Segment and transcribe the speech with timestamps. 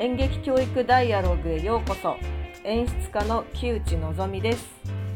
[0.00, 2.16] 演劇教育ダイアログへようこそ。
[2.62, 4.64] 演出家の木内のぞみです。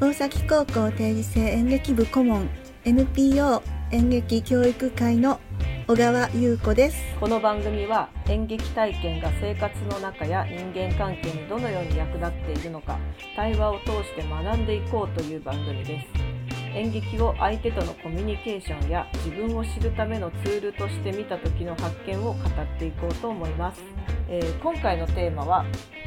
[0.01, 2.49] 大崎高校定時制演劇部顧問
[2.85, 5.39] NPO 演劇教育会の
[5.87, 7.01] 小川優子です。
[7.21, 12.99] この番組は演劇体験が生活の中や人間関係にどのように役立っているのか
[13.37, 16.32] 対話を通して学んでいこうという番組です
[16.75, 23.83] 演劇を相手とのコミュニケーションや自分を知るためのツールとして見た時の発見を語っていこうと思います、
[24.29, 25.65] えー、今回のテーマは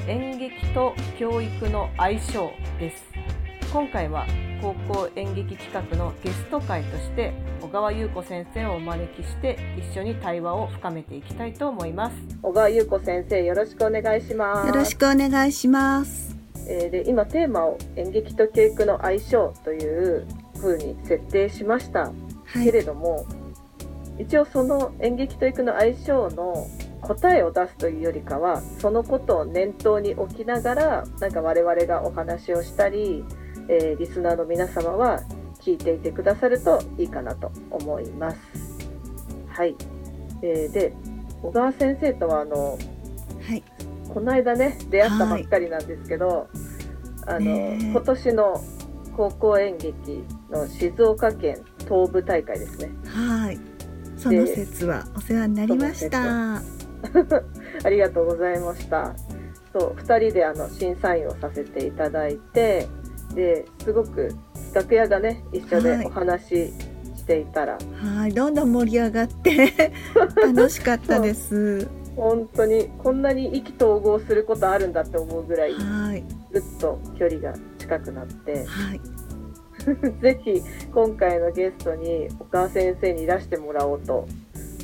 [0.08, 3.04] 演劇と教育の相性です。
[3.72, 4.26] 今回は
[4.62, 12.16] 高校演劇企画のゲスト会として小川優子先生をお招きして一緒に対話を深めていきたいと思います。
[12.42, 14.68] 小川優子先生よろしくお願いします。
[14.68, 16.38] よろしくお願いします。
[16.68, 20.26] えー、で今テーマを演劇と教育の相性という
[20.66, 22.12] 風に設定しました、
[22.46, 23.26] はい、けれども
[24.18, 26.68] 一応その演劇と育の相性の
[27.02, 33.24] 答えを出すというよりかはそのことを念頭に置きながらなんか我々がお話をしたり、
[33.70, 35.22] えー、リスナーの皆様は
[35.60, 38.38] 聞いていてくださるといいかなと思います。
[39.50, 39.76] はい、
[40.42, 40.94] えー、で
[41.42, 42.78] 小川先生とはあの、
[43.48, 43.64] はい、
[44.14, 48.64] この間ね出会ったばっかりなんですけど、はい、あの、えー、今年の
[49.16, 52.92] 高校演劇の静岡県東部大会ですね。
[53.08, 53.60] はい。
[54.18, 56.56] その説はお世話になりました。
[57.84, 59.16] ありがとうございました。
[59.74, 62.88] そう、二人であの審査員をさせていただいて、
[63.34, 64.34] で、すごく
[64.74, 66.72] 楽屋がね一緒でお話し
[67.26, 69.92] ていたら、はい、どんどん盛り上がって
[70.42, 71.88] 楽しかったです。
[72.16, 75.74] 本当にこんなに意気投合することあるんだって思うぐらい、
[76.52, 79.02] ぐっと距離が近くなって、はい、
[80.22, 80.62] ぜひ
[80.92, 84.28] 今回のゲストに岡先生にいらしてもらおうと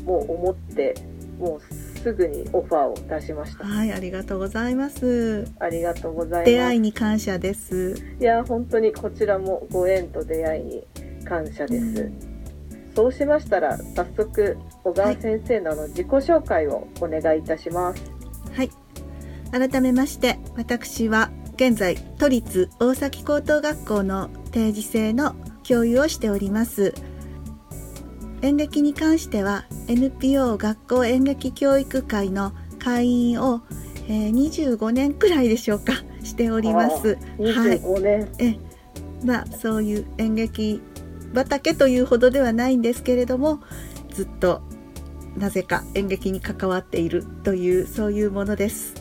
[0.06, 0.96] もう思って
[1.40, 3.66] もうすぐにオファーを出しました。
[3.66, 5.48] はいありがとうございます。
[5.60, 6.52] ありがとうございます。
[6.52, 7.96] 出会いに感謝です。
[8.20, 10.84] いや本当にこちらもご縁と出会いに
[11.25, 12.14] 感謝です、うん、
[12.96, 18.12] そうしましたら早速小川先生のの自己紹介をお願いいたします。
[18.54, 18.70] はい。
[19.52, 21.30] 改めまして私は
[21.62, 26.96] 現在都立大崎高等学校の定時制の教諭をしております
[28.42, 33.62] 演劇に関しては NPO 学校演劇教育会の会員を、
[34.08, 37.20] えー、25年くらいでしょうかしております。
[37.38, 38.60] 25年、はい、え
[39.24, 40.82] まあそういう演劇
[41.36, 43.60] 畑というほどではないんですけれども
[44.10, 44.64] ずっと
[45.38, 49.00] なぜか演劇に関わっているというそういうものです。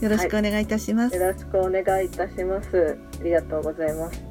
[0.00, 2.98] よろしくお願いいたします、はい、よろしくお願いいたします。
[3.20, 4.22] ありがとうございます。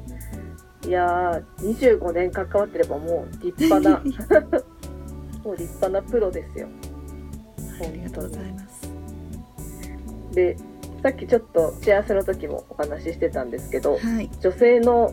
[0.86, 3.98] いやー25年関わってればもう立派な
[5.44, 6.68] もう立派なプロですよ。
[7.82, 8.90] ありがとうございます。
[10.32, 10.56] で
[11.02, 15.12] さっきちょっと幸せの時もお話ししてたんですけど、はい、女性の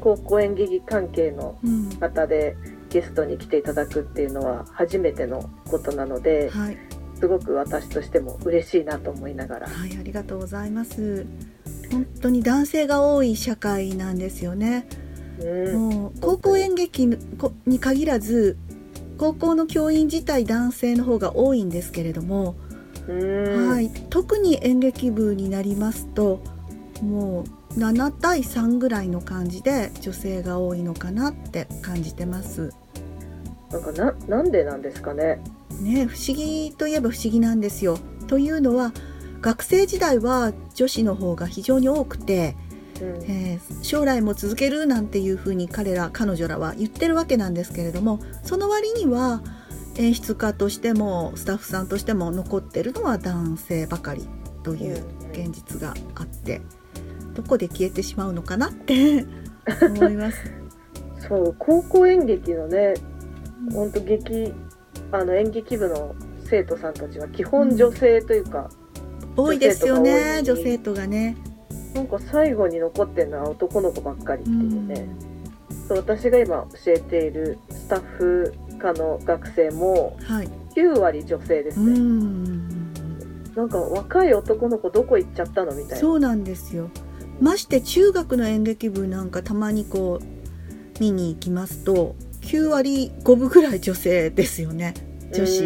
[0.00, 1.58] 高校演劇関係の
[2.00, 2.56] 方で、
[2.90, 6.78] ゲストに来ていただくっていうのは初めてのことなので、はい、
[7.18, 9.68] すごく私としても嬉しいなと思いながら。
[9.68, 11.26] はい、ありがとうございます。
[11.90, 14.86] 本当に男性が多い社会なんですよね。
[15.40, 17.06] うん、もう高校演劇
[17.66, 18.56] に限らず
[19.18, 22.54] 高校の教員自体男性の方が多いんですけれども、
[23.06, 26.40] はい、特に演劇部になりますと
[27.02, 27.44] も
[27.76, 32.72] う7対3ぐらいの感じで女性が多いのかなって感じてます。
[33.70, 35.40] なんかななんでなんですかね。
[35.80, 37.98] ね不思議といえば不思議なんですよ。
[38.26, 38.92] というのは
[39.40, 42.56] 学生時代は女子の方が非常に多くて、
[43.00, 49.42] うん、えー、将来も続けるなんていうふうに彼ら彼女らは言ってるわけなんですけれどもその割には
[49.98, 54.28] 演出家としてもスタッフさんとしても残ってるのは男性ばかり
[54.62, 56.60] という現実があって、
[57.34, 59.26] どこで消えてしまうのかなって
[59.88, 60.38] 思います。
[61.28, 62.94] そう高校演劇のね
[63.72, 64.52] 本当劇
[65.16, 66.14] あの演劇部の
[66.44, 68.70] 生徒さんたちは基本女性というか、
[69.36, 71.36] うん、多いですよね女生徒がね。
[71.94, 75.08] なんか最後に残ってるのは男の子ばっかりっていうね、
[75.70, 80.18] うん、そう私が今教えているスタッフ科の学生も
[80.74, 85.96] 9割女性ですね、はい、なんか若い男の子どこ行っちゃったのみたいな。
[85.96, 86.90] そうなんですよ。
[87.40, 92.14] まして中学の演劇部なんかたまにこう見に行きますと
[92.46, 94.94] 9割5分ぐらい女性ですよね。
[95.34, 95.64] 女子。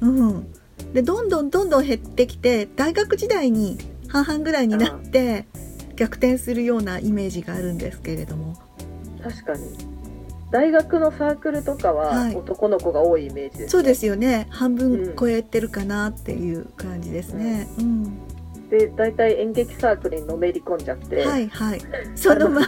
[0.00, 0.52] うん、うん、
[0.92, 3.78] でどんどんどんどん減ってきて大学時代に
[4.08, 5.46] 半々ぐらいになって
[5.96, 8.56] 逆転するようなイメージがあるんですけれども。
[9.22, 9.60] 確かに。
[10.52, 13.62] 大学のサークルとかは男の子が多いイメージです、ね。
[13.64, 14.46] はい、そうですよね。
[14.50, 18.29] 半分超えてるかなっていう感じですね、うん、うん
[18.70, 21.80] で大体演劇サークルにのめり込んじゃってはいはい。
[22.14, 22.66] そのまま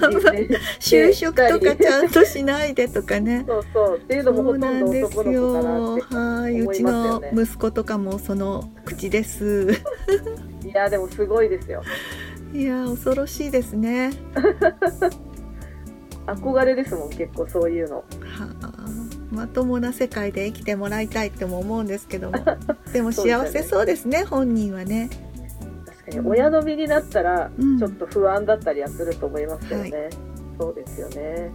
[0.81, 3.45] 就職とかちゃんとしないでとかね。
[3.49, 9.69] そうそうっていうのもほとんど男の子かなってはい、うちの息子とかもその口です。
[10.67, 11.83] いやでもすごいですよ。
[12.53, 14.11] いや恐ろしいですね。
[16.27, 17.97] 憧れですもん結構そういうの。
[17.97, 18.05] は
[18.63, 18.73] あ。
[19.31, 22.39] まともな世界で生きてもらいたいっても思うんですけども。
[22.93, 25.09] でも幸せそうですね本人はね
[26.21, 30.11] 親の身になったらちょっと不安だったりはすると思いますけどね、はい、
[30.59, 31.51] そうですよね。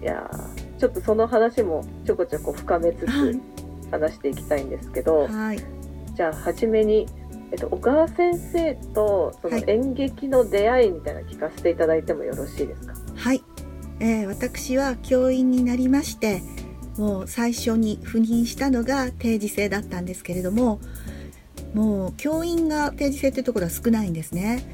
[0.00, 0.30] いや
[0.78, 3.40] ちょっとその話もちょこちょこ深めつつ
[3.90, 5.58] 話していきたいんですけど、はい、
[6.14, 7.08] じゃあ初めに、
[7.50, 12.94] えっと、小川先生とその演劇の出会いみたいな聞かせていただいてもよろしいですか？
[13.16, 13.42] はい、
[13.98, 16.42] えー、私は教員になりまして
[16.96, 20.80] もう最初に赴任したのが定時制だったんですけれども
[21.78, 24.64] もう教員が定時制というところは少ないんですね。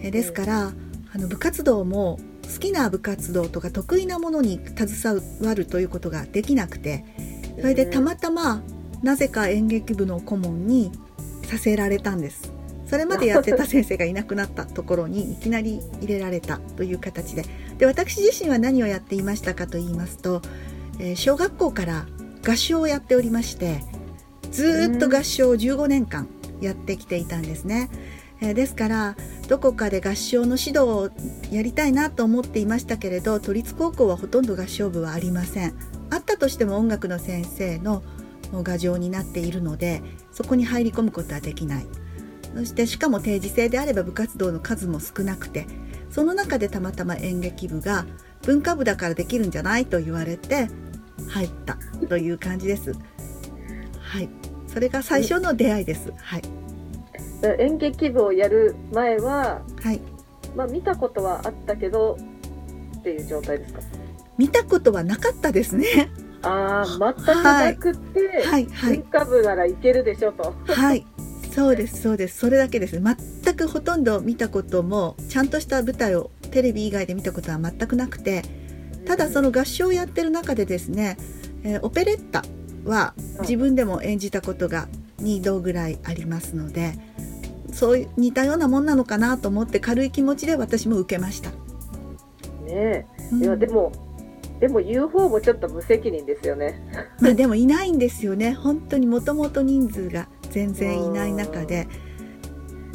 [0.00, 0.72] えですから
[1.12, 7.04] あの部活動も好きな部活動とか得意なものに携わるということができなくて
[7.60, 8.62] それでたまたま
[9.02, 10.90] なぜか演劇部の顧問に
[11.42, 12.50] させられたんです。
[12.86, 17.44] それまでやってた先生がいなくなったところにいきなり入れられたという形で。
[17.76, 20.40] で私自身は何をやっていましたかと言いますと、
[20.98, 22.06] えー、小学校から
[22.46, 23.84] 合唱をやっておりまして
[24.50, 26.28] ずっと合唱を15年間
[26.60, 27.90] やってきていたんですね。
[28.40, 29.16] え、ですから
[29.48, 31.10] どこかで合唱の指導を
[31.50, 35.74] やりたいなと思っていましたけれど都立高校はほとんど合唱部はありません。
[36.10, 38.02] あったとしても音楽の先生の
[38.64, 41.86] 牙城になっているのでそこに入り込むことはできない。
[42.56, 45.66] そしてしかも定時制であれば部活動の数も少なくて
[46.08, 48.06] その中でたまたま演劇部が
[48.42, 50.68] 文化部だからできるんじゃないと言われて
[51.28, 51.78] 入った
[52.08, 52.94] という感じです。
[53.98, 54.28] はい、
[54.74, 56.12] それが最初の出会いです。
[56.16, 56.42] はい。
[57.60, 60.00] 演劇部をやる前は、はい。
[60.56, 62.18] まあ見たことはあったけど
[62.98, 63.80] っていう状態ですか？
[64.36, 66.10] 見たことはなかったですね。
[66.42, 70.54] ああ、全くなくて、はい、はい、文化部ならいけるでしょと。
[70.66, 71.06] はい。
[71.54, 78.42] そうですそうですそれだけです全くほとんど見たこともちゃんとした舞台をテレビ以外で見たことは全くなくて
[79.06, 81.16] ただその合唱をやってる中でですね、
[81.62, 82.42] えー、オペレッタ
[82.84, 84.88] は自分でも演じたことが
[85.22, 86.94] 2度ぐらいありますので
[87.72, 91.50] そういう似たようなもんなのかなと思って軽い気持ちで私も受けました。
[91.50, 91.56] ね
[92.70, 93.92] え、いやでも
[94.60, 96.80] でも言う方もちょっと無責任ですよね。
[97.20, 98.54] まあでもいないんですよね。
[98.54, 101.88] 本当にもともと人数が全然いない中で。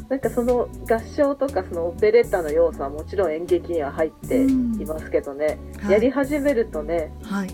[0.07, 4.47] なんかその合唱とかそのオペレッタの要素はもちろん演劇には入ってい
[4.87, 7.49] ますけどね、うんはい、やり始めるとね、はい、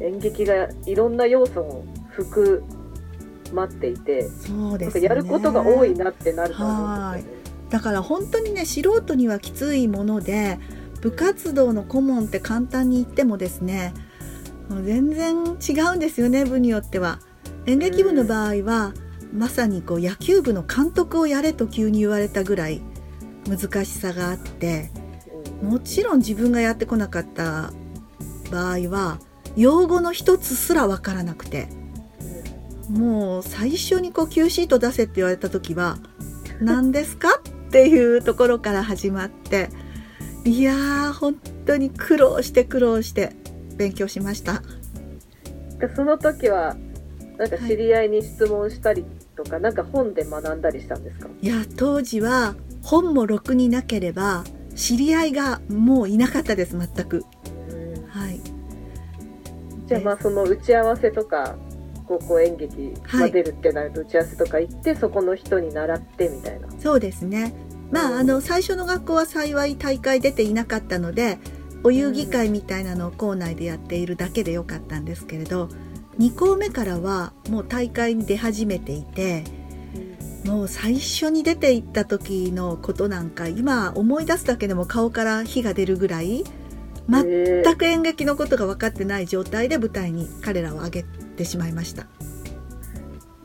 [0.00, 2.62] 演劇がいろんな要素を含
[3.52, 7.36] まっていてそうです、ね、やることが多いなってなると思うんですよね。
[7.70, 10.58] だから本当にね素人にはきついもので
[11.00, 13.92] 部活動の顧問って簡単に言ってもですね
[14.84, 17.20] 全然違うんですよね部によっては。
[17.66, 18.92] 演劇部の場合は、
[19.32, 22.80] うん、まさにこう野球部の監督をやれと急に言われたぐらい
[23.48, 24.90] 難しさがあって
[25.62, 27.72] もちろん自分がやってこなかった
[28.50, 29.18] 場合は
[29.56, 31.68] 用語の一つすら分からなくて
[32.90, 35.98] もう最初にこう Q シート出せって言われた時は
[36.60, 39.70] 何ですかっていうところから始まって
[40.44, 41.34] いやー本
[41.66, 43.32] 当に苦労して苦労して
[43.76, 44.62] 勉強しました。
[45.94, 46.76] その時は
[47.36, 49.04] なんか知り合いに質問したり
[49.36, 51.28] とか、はい、なんか本で学んだりしたんですか？
[51.42, 57.24] いや当時は本もろくになければ知り合いがもういなかったです全く
[59.86, 61.56] じゃあまあその打ち合わせとか
[62.06, 66.68] 高校演劇が出るってなると打ち合わせとか行って、はい、そこの人に習ってみたいな。
[66.78, 67.54] そうですね。
[67.90, 71.38] まああの最初の学校は幸い大会出ていなかったので
[71.84, 75.68] お遊戯会みたいなのを校内でやっているだけでよかったんですけれど
[76.18, 79.44] 2校目からはもう大会に出始めていて
[80.44, 86.44] もう最初に出ていった時のことなんか今思い出すだけでも顔から火が出るぐらい
[87.08, 92.06] 全く演劇のことが分かってない状態で舞台に彼らを上げてしまいました。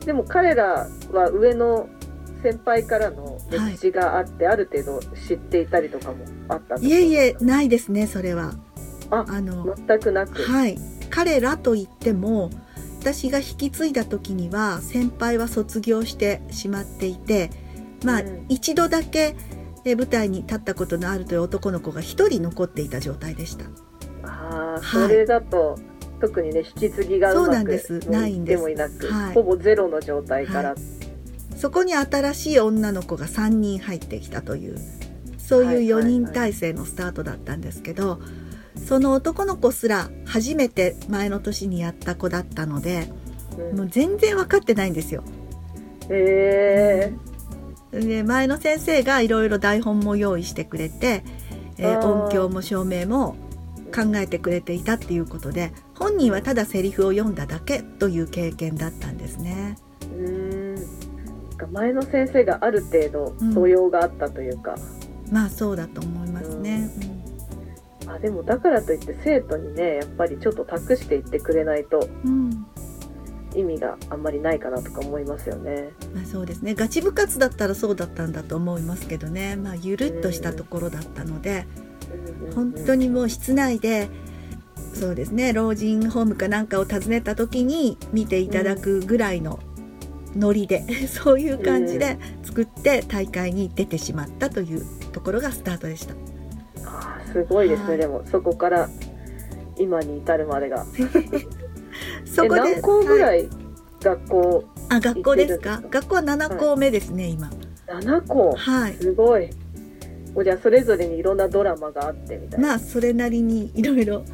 [0.04, 1.88] でも彼らは上の
[2.42, 8.54] 先輩からの歴史があって、はい、ある程度知っていたりとかもあったいえいえないですねそれは。
[9.10, 10.42] ああの全くなく。
[10.42, 10.78] はい。
[11.10, 12.50] 彼らといっても
[13.00, 17.50] 私が引き継いだ時には先輩は卒業してしまっていて
[18.04, 19.36] まあ、うん、一度だけ
[19.84, 23.64] 舞台に立ったことのあるという男の子が1人残っていた状態でした。
[24.24, 25.78] ああ、それだと
[26.20, 27.64] 特にね引き継ぎがうまくない
[28.38, 28.60] んです。
[28.62, 30.78] もいなく、はい、ほぼゼロの状態から、はい、
[31.56, 34.78] そこに新しい女の子が3人入ってきたという
[35.38, 38.20] そういう4人体制のスタートだったんですけど、
[38.86, 43.08] その男の子すら初めて前の年にやった子だったので、
[43.58, 45.24] うん、もう全然分かってないんですよ。
[46.08, 47.31] へえー、
[47.92, 51.22] で前の先生がいろいろ台本も用意してくれて、
[51.78, 53.36] えー、音響も照明も
[53.94, 59.76] 考えてくれていたっていうことで本人はただセリフを読んだだけという経験だったんですね。
[60.16, 60.62] うん。
[61.70, 64.74] 前の先生がある程度素養があったというか、
[65.26, 66.90] うん、まあそうだと思いますね。
[68.02, 72.61] うん、あでもだからといって生徒にねやっぱりちょっと託していってくれないと、うん、
[73.54, 75.92] 意味があんまりないかなとか思いますよね。
[76.14, 76.74] まあ、そうですね。
[76.74, 81.66] ガチ部活だったらそうだったんだと思いますけどね、まあ、ゆるっとしたところだったので、
[82.54, 84.08] 本当にもう室内で
[84.94, 85.52] そうですね。
[85.52, 89.58] 老人ホームかなんかを訪ねた時に見ていただくぐらいの
[90.36, 96.14] ノリで、うん、そういう感じで作って大会に出てしまったというところがスタートでした。
[96.84, 98.88] あすごいですね、でもそこから
[99.78, 100.84] 今に至るまでが。
[102.34, 103.48] そこで何校ぐらい
[104.02, 105.82] 学校あ学校ですか？
[105.90, 107.50] 学校は7校目ですね、はい、今。
[107.86, 108.52] 7校？
[108.56, 108.94] はい。
[108.94, 109.50] すごい。
[110.44, 112.68] じゃあそれぞれにいろんなドラマがあってみたいな。
[112.68, 114.24] まあそれなりにいろいろ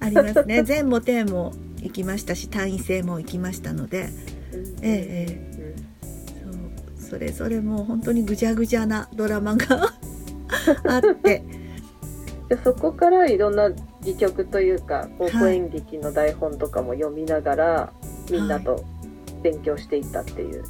[0.00, 0.62] ありますね。
[0.64, 4.08] 全も点も行きましたし単位制も行きましたので、
[4.82, 5.74] ええ
[7.00, 7.10] そう。
[7.10, 9.92] それぞれもう本当にぐじゃぐじゃなドラマが
[10.86, 11.42] あって。
[12.48, 13.70] でそこからいろんな
[14.12, 17.92] 戯曲というか高校演劇の台本とかも読みながら、は
[18.28, 18.84] い、みんなと
[19.42, 20.64] 勉強していったっていう、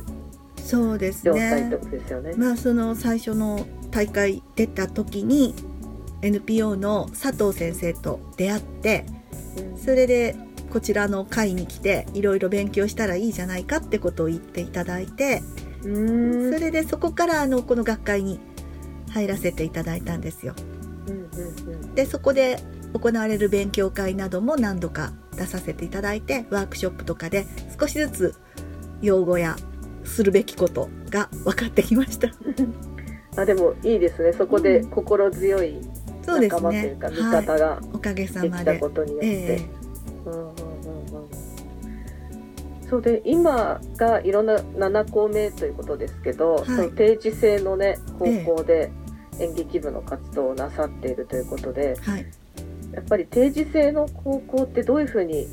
[0.57, 1.33] そうですね。
[1.33, 2.35] 状態ってことですよね。
[2.37, 5.55] まあその最初の大会出た時に
[6.23, 9.07] NPO の佐藤先生と出会って、
[9.77, 10.37] それで
[10.71, 15.43] こちらの会に来ていろいろ勉強したらいいじゃないかってことを言っていただいて
[15.83, 18.39] それでそこからあのこの学会に
[19.11, 20.55] 入らせていただいたんですよ。
[21.95, 22.59] でそこで
[22.93, 27.47] 行われる勉強会なども何度か出させていただいてワークショップとかで
[27.79, 28.35] 少しずつ
[29.01, 29.57] 用語や
[30.05, 32.29] するべきことが分かってきました。
[33.41, 34.33] あでもいいですね。
[34.33, 35.81] そこで心強い
[36.27, 37.81] 仲間というか味方が
[38.15, 38.51] で。
[38.51, 39.61] きたことによって。
[42.91, 48.25] そうで今がいろんな7校目ということですけど、はい、その定時制のね高
[48.57, 48.91] 校で
[49.39, 52.27] 演劇部の活動をなさっているということで、はい、
[52.93, 55.47] やっぱり定時制の高校ってどういうふうに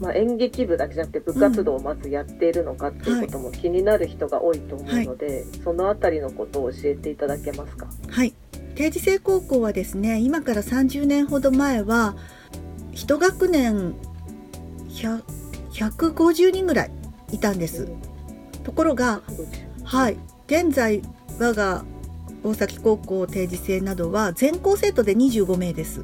[0.00, 7.86] まあ、演劇部だけじゃなくて部活動をまずやっているのかっていうことも気になる人が多いと思うので、はい、そのあたりのことを教えていただけますか？
[8.08, 8.32] はい
[8.76, 12.16] 定時制高校はですね今から30年ほど前は
[12.92, 13.94] 1学年
[14.88, 16.90] 150人ぐらい
[17.32, 17.86] いたんです。
[18.62, 19.20] ところが、
[19.84, 21.02] はい、現在
[21.38, 21.84] 我が
[22.42, 26.00] 大崎高校定時制などは全校生徒で25名です。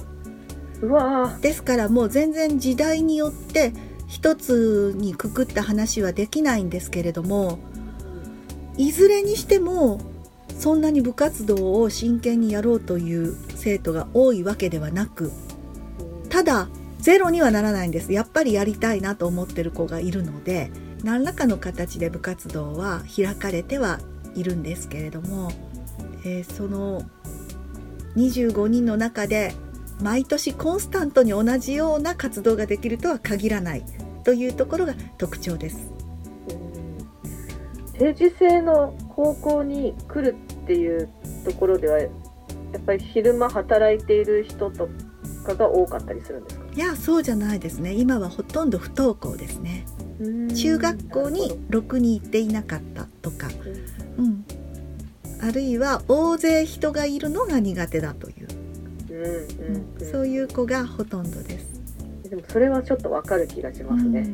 [1.40, 3.72] ですからもう全然時代によって
[4.08, 7.58] 一つにくくった話はできないんですけれども
[8.76, 10.00] いずれにしても
[10.58, 15.32] そんなに部活動を真剣にやろうという生徒が多いわけではなく
[16.28, 16.68] ただ
[16.99, 18.12] ゼロにはならないんです。
[18.12, 20.70] やっぱりやりたいなと思ってる子がいるので
[21.02, 24.00] 何らかの形で部活動は開かれては
[24.34, 25.50] いるんですけれども、
[26.25, 27.02] えー、その
[28.16, 29.54] 25人の中で
[30.02, 33.85] 毎年コンスタントに同じような活動ができるとは限らない
[34.25, 35.90] というところが特徴です。
[37.95, 41.09] 定時制の高校に来るっていう
[41.45, 44.88] ところではやっぱり昼間働いている人と
[45.45, 46.64] かが多かったりするんですか？
[46.75, 47.92] いやそうじゃないですね。
[47.92, 49.85] 今はほとんど不登校ですね。
[50.54, 53.49] 中学校にろくに行っていなかったとか、
[54.19, 54.45] うん、
[55.42, 58.39] あるいは大勢人がいるのが苦手だという
[59.22, 61.80] うん、そういう子がほとんどです。
[62.28, 64.28] でもそれはちょっとわかる気がしますね。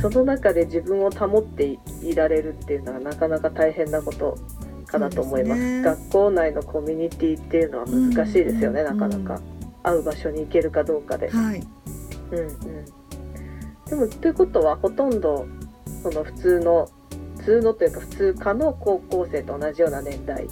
[0.00, 4.38] その中で自分を保っていられるっていうのはなかなか大変なこと
[4.86, 5.60] かなと思います。
[5.60, 9.40] すね、学校内のコミュニティっていうのは難しいですよね、なかなか。
[9.82, 11.28] 会う場所に行けるかどうかで。
[11.30, 11.62] はい。
[12.30, 12.48] うんうん。
[13.86, 15.46] でもということはほとんど
[16.02, 16.88] その普通の
[17.38, 20.46] 普通のというか普通科の高校生と同じような年代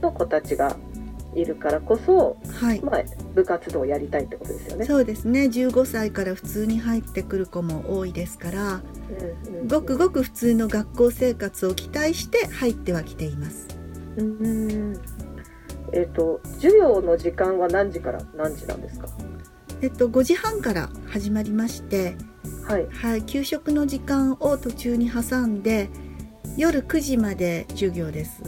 [0.00, 0.76] の子たちが
[1.34, 3.02] いるからこそ、はい、まあ、
[3.34, 4.84] 部活動をやりたいってことですよね。
[4.84, 5.44] そうですね。
[5.44, 8.62] 15歳から普通に入ってくる子も多いですから、
[9.48, 13.68] うんうんうん、ごくごく普通の学校生活を期待して入ってはきています。
[14.16, 15.00] うん
[15.92, 19.08] えっ、ー、と授業の時間は何時から何時なんですか？
[19.82, 22.16] えっと、5時半から始まりまして、
[22.64, 22.86] はい。
[22.90, 25.88] はい、給食の時間を途中に挟んで
[26.56, 28.42] 夜9時まで授業です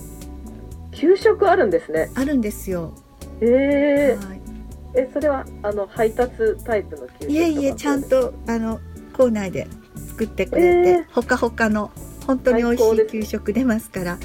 [0.92, 2.11] 給食あるんですね。
[2.14, 2.94] あるんですよ、
[3.40, 8.02] えはい、ー、え、それは、あの、配達タイプの給食いえいえちゃん。
[8.02, 8.80] とあの
[9.12, 9.66] 校内で
[10.08, 11.90] 作ってくれて、えーほかほかの
[12.26, 14.18] 本当に美味しい給食出ますから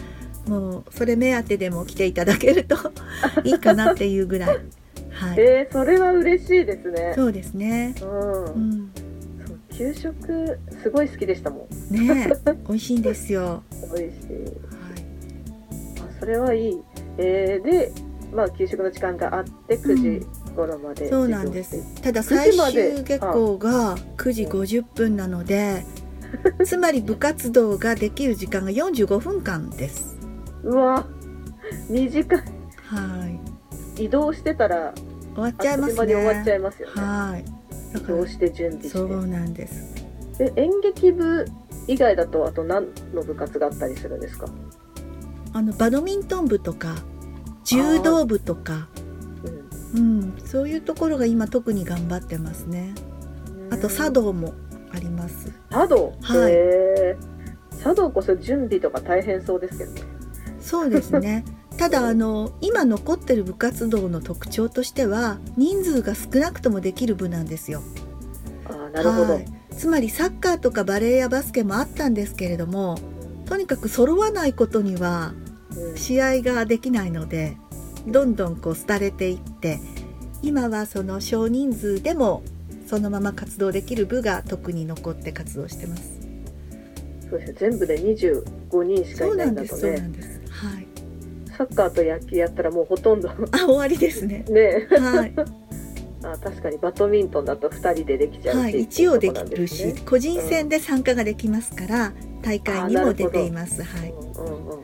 [0.47, 2.77] もうそれ目当てでも来ていただけると
[3.43, 4.59] いいかなっていうぐらい、はい、
[5.39, 7.13] えー、それは嬉しいですね。
[7.15, 8.43] そうですね、うん。
[8.45, 8.91] うん、
[9.75, 11.93] 給食、すごい好きでしたもん。
[11.93, 13.63] ねえ美味しいんですよ、
[13.95, 14.76] 美味しい。
[16.19, 16.81] それはいい。
[17.17, 17.91] えー、で、
[18.33, 22.01] まあ、給食の時間があって、9時頃まで、そうなんです。
[22.01, 25.86] ただ9最終下校が9時50分なので
[26.65, 30.17] つまり部活動ができる時間が45分間です。
[30.63, 31.05] うわ、
[31.89, 32.43] 2時間。
[32.83, 33.27] は
[33.97, 34.05] い。
[34.05, 34.93] 移動してたら、
[35.33, 36.13] 終わっちゃいますね。
[36.13, 36.93] 終わっちゃいますよね。
[36.95, 37.93] はい。
[37.93, 38.89] だから移動して準備して。
[38.89, 40.07] そうなんです。
[40.38, 41.45] で演劇部
[41.88, 44.47] 以外だとあと何の部活があったりするんですか、
[45.54, 46.96] あのバドミントン部とか
[47.63, 48.88] 柔道部とか
[49.94, 52.94] うんうん、そういうところが今特に頑張ってますね。
[53.70, 54.54] あと茶道も
[54.94, 55.51] あります。
[55.70, 56.13] 茶道？
[56.22, 57.77] はい。
[57.82, 60.01] 茶道こそ準備とか大変そうですけどね。
[60.60, 61.46] そうですね。
[61.77, 67.82] ただあの今残ってる部活動の特徴としては人数が少なくともできる部なんですよ。
[68.66, 69.46] ああなるほど、はい。
[69.75, 72.98] つまりサッカーとかバレーやバスケもあったんですけれども
[73.48, 75.34] とにかく揃わないことには
[75.75, 77.58] うん試合ができないので
[78.08, 79.80] どんどんこう廃れていって
[80.42, 82.44] 今はその少人数でも
[82.86, 86.18] そのまま活動できる部が特に残って活動してます。
[87.30, 90.42] そうですね全部で25人しかいなないんです、そうなんです。
[90.50, 90.88] はい。
[91.58, 94.46] サッカーと野球やったらもうほとんどあ、終わりですね。
[94.48, 95.34] ねはい。
[96.24, 102.13] あ確かにバドミントンだと2人でできちゃうし、はい、一応できるし、ね個人戦で参加ができますから、
[102.48, 103.84] 大会にも出ています。
[103.84, 104.12] はい。
[104.12, 104.83] うんうんうんう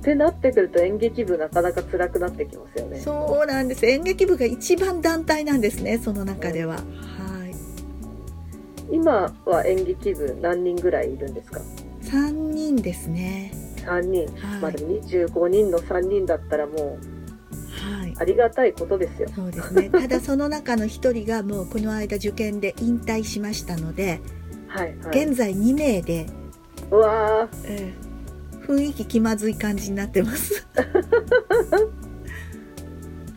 [0.00, 3.84] てなってくると演劇部なかなか辛くなってきますよねそうなんです。
[3.84, 5.98] 演劇部が一番団体なんですね。
[5.98, 6.76] その中では。
[6.76, 6.80] は
[7.46, 8.94] い。
[8.94, 11.60] 今は演劇部何人ぐらいいるんですか？
[12.00, 13.52] 三人ですね。
[13.84, 16.78] 3人、はいまあでも25人の3人だったらもう
[18.00, 18.14] はい。
[18.18, 19.90] ありがたいことですよそうですね。
[19.90, 24.20] ただその中の一人がもうこの間受験で引退しましたので、
[24.68, 25.24] はいはい。
[25.24, 26.26] 現在2名で、
[26.90, 28.08] うわえー
[28.68, 30.66] 雰囲気気まずい感じになってます。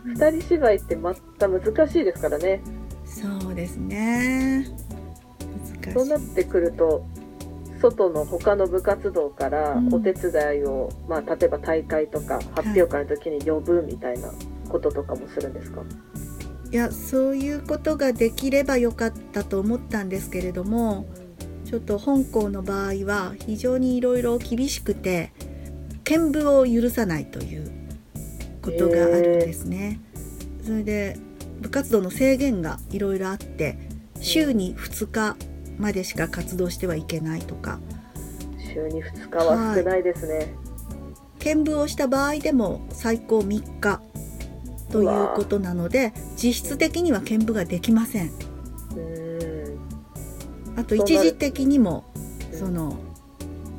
[0.05, 2.61] ー2人芝居ってまた難しいですからね。
[3.05, 4.67] そうですね。
[5.93, 7.05] そうなってくると
[7.81, 9.93] 外の他の部活動からうん。
[9.95, 14.31] お手伝いを、まあ、例えば大会とか発表会の時に呼ぶみたいな
[14.69, 15.81] こととかもするんですか、
[16.71, 21.05] いやそういうことができればよかったと思ったんですけれども
[21.71, 25.31] ちょっと本校の場合は非常にいろいろ厳しくて
[26.03, 27.71] 見舞を許さないという
[28.61, 30.01] ことがあるんですね。
[30.65, 31.17] それで
[31.61, 33.77] 部活動の制限がいろいろあって
[34.19, 35.37] 週に2日
[35.77, 37.79] までしか活動してはいけないとか。
[38.57, 40.53] 週に2日は少ないですね、
[41.39, 44.01] 見舞をした場合でも最高3日
[44.91, 48.31] ということなので実質的には見舞ができません。
[50.81, 52.03] あと一時的にも
[52.51, 52.59] うん。
[52.59, 52.97] その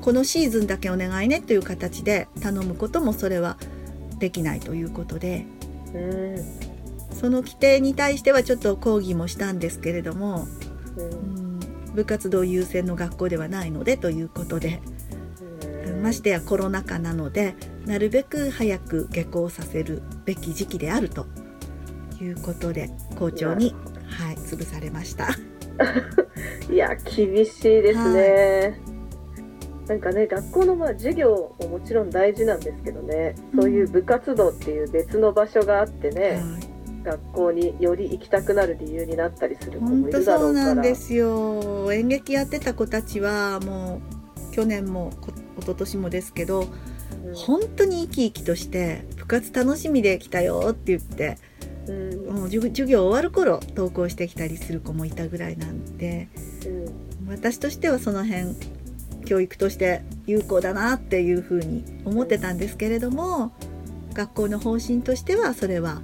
[0.01, 3.57] このシーズンだけお願いねという形で頼むこともそれは
[4.19, 5.47] できないということで
[5.95, 6.45] うーん。
[7.15, 10.49] その規定に対してはちょっと抗議もしたんですけれども、
[10.97, 11.57] ううん。
[11.59, 11.61] ん、
[11.95, 14.81] 部活動優先の学校ではないのでということで
[15.87, 16.03] うん。
[16.03, 17.55] ましてやコロナ禍なので
[17.87, 21.27] なるべく早く下校させるべき時期であると
[22.21, 23.75] いうことで校長に、
[24.07, 25.29] はい、潰されました。
[26.71, 28.81] いや厳しいですね、
[29.87, 36.73] なんかね学校のまあ授業ももちろん大事なんですけどね、そういう部活動っていう別の場所があってね、はい。
[37.03, 40.75] 学校により行きたくなる理由になったりする子もいるだそうろうから。
[40.77, 41.93] なんですよ。
[41.93, 44.01] 演劇やってた子たちはも
[44.51, 46.69] う去年もこ一昨年もですけど
[47.25, 47.35] うん。
[47.35, 51.37] 本当に生き生きとして部活楽しみで来たよって言ってうん
[52.43, 56.29] もう授授業終わる頃登校してきたりする子もいたぐらいなんで
[56.67, 58.57] うん私としてはその辺
[59.25, 63.53] 教育として有効だなっていうふうに思ってたんですけれども
[64.13, 66.03] 学校の方針としてはそれは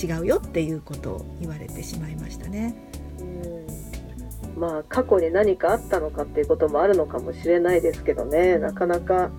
[0.00, 2.76] 違うよっていうことを言われてしまいましたね。
[3.20, 4.60] うん。
[4.60, 9.30] まあ過去に何かあったのかっていうこともあるのかもしれないですけどね、なかなか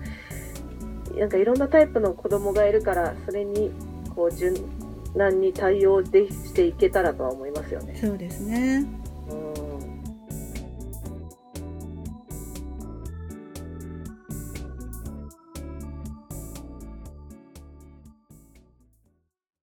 [1.16, 3.72] なんかいろんなタイプの子供がいるからそれに
[4.14, 4.54] こう順
[5.16, 7.96] 難に対応でしていけたらとは思いますよね。
[8.00, 8.86] そうですね。
[9.30, 9.65] うん